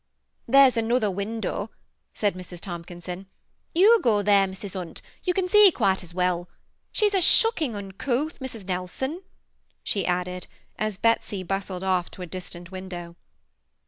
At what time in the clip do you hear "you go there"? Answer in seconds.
3.75-4.47